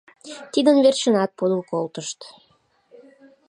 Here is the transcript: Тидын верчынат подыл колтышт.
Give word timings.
Тидын 0.51 0.77
верчынат 0.83 1.31
подыл 1.37 1.61
колтышт. 1.71 2.19